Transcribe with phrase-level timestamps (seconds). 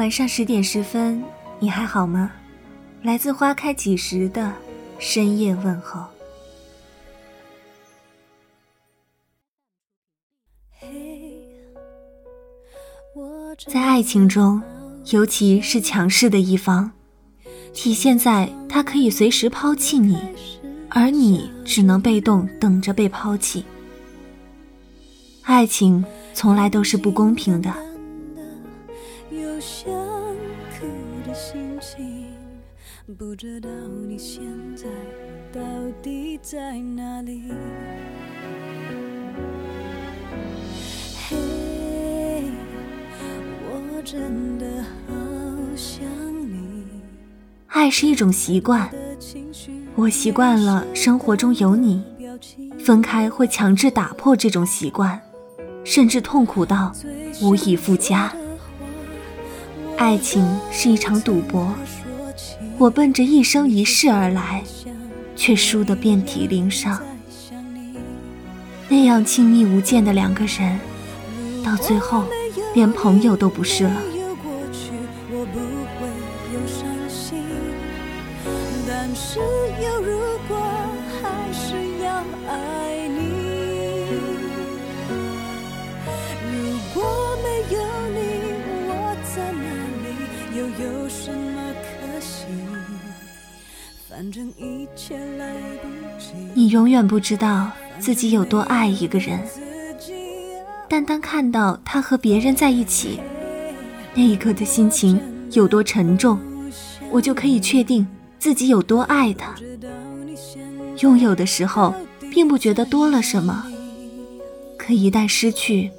[0.00, 1.22] 晚上十点十分，
[1.58, 2.32] 你还好吗？
[3.02, 4.50] 来自花开几时的
[4.98, 6.06] 深夜问候。
[13.70, 14.62] 在爱情中，
[15.10, 16.90] 尤其是强势的一方，
[17.74, 20.18] 体现在他可以随时抛弃你，
[20.88, 23.66] 而你只能被动等着被抛弃。
[25.42, 27.89] 爱情从来都是不公平的。
[31.32, 32.26] 心情
[33.18, 33.68] 不知道
[34.08, 34.42] 你现
[34.74, 34.86] 在
[35.52, 35.60] 到
[36.02, 37.52] 底在哪里？
[41.28, 41.36] 嘿，
[43.64, 45.14] 我真的好
[45.76, 46.02] 想
[46.40, 46.84] 你。
[47.68, 48.90] 爱是一种习惯，
[49.94, 52.02] 我习惯了生活中有你，
[52.78, 55.20] 分开会强制打破这种习惯，
[55.84, 56.92] 甚至痛苦到
[57.40, 58.32] 无以复加。
[60.00, 61.74] 爱情是一场赌博。
[62.78, 64.64] 我奔着一生一世而来，
[65.36, 66.98] 却输得遍体鳞伤。
[68.88, 70.80] 那样亲密无间的两个人，
[71.62, 72.24] 到最后
[72.72, 74.00] 连朋友都不是了。
[78.88, 80.58] 但是有如果，
[81.20, 83.49] 还是要爱你。
[96.54, 99.40] 你永远不知道自己有多爱一个人，
[100.88, 103.20] 但当看到他和别人在一起，
[104.14, 105.20] 那一刻的心情
[105.52, 106.38] 有多沉重，
[107.10, 108.06] 我就可以确定
[108.38, 109.54] 自己有多爱他。
[110.98, 111.94] 拥有的时候
[112.30, 113.64] 并不觉得多了什么，
[114.76, 115.90] 可一旦失去，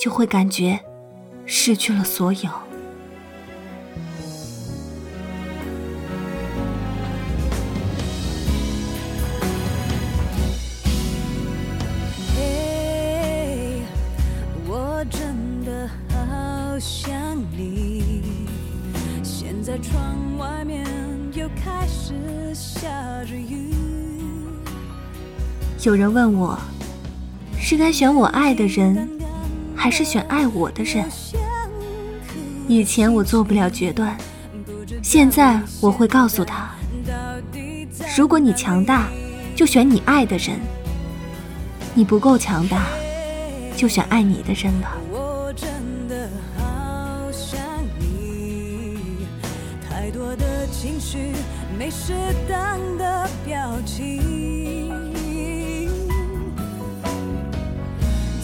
[0.00, 0.80] 就会感觉
[1.46, 2.50] 失去了所有。
[25.82, 26.58] 有人问我，
[27.60, 29.08] 是该选我爱的人，
[29.76, 31.04] 还是选爱我的人？
[32.66, 34.16] 以前我做不了决断，
[35.02, 36.70] 现在我会告诉他：
[38.16, 39.08] 如果你强大，
[39.54, 40.56] 就选你爱的人；
[41.94, 42.86] 你不够强大，
[43.76, 44.96] 就选爱你的人吧。
[49.94, 51.30] 太多的情绪
[51.78, 52.12] 没适
[52.48, 54.90] 当的表情，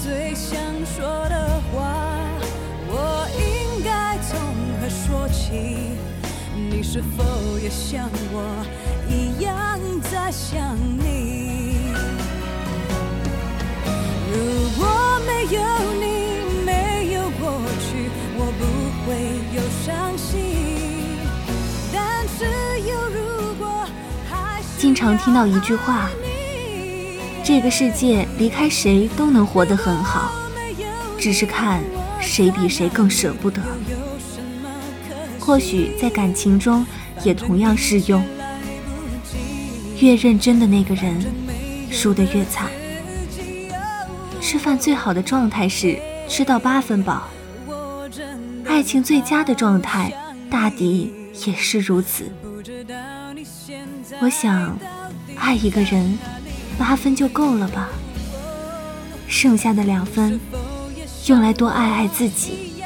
[0.00, 0.56] 最想
[0.86, 2.22] 说的话，
[2.86, 4.38] 我应该从
[4.80, 5.96] 何说起？
[6.54, 8.64] 你是否也像我
[9.08, 9.59] 一样
[24.80, 26.08] 经常听到一句话
[27.44, 30.32] ：“这个世界离开谁都能活得很好，
[31.18, 31.82] 只是看
[32.18, 33.60] 谁比谁更舍不得。”
[35.38, 36.86] 或许在感情中
[37.22, 38.24] 也同样适用。
[39.98, 41.22] 越认真的那个人，
[41.90, 42.70] 输得越惨。
[44.40, 47.28] 吃饭最好的状态是吃到八分饱，
[48.64, 50.10] 爱情最佳的状态
[50.50, 51.12] 大抵
[51.44, 52.32] 也是如此。
[54.20, 54.76] 我想，
[55.36, 56.18] 爱一个人，
[56.78, 57.88] 八分就够了吧。
[59.28, 60.38] 剩下的两分，
[61.26, 62.82] 用来多爱爱自己。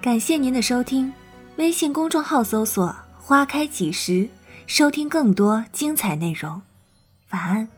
[0.00, 1.12] 感谢您的收听，
[1.56, 4.28] 微信公众号搜索“花开几时”，
[4.66, 6.62] 收听更多精彩内容。
[7.30, 7.77] 晚安。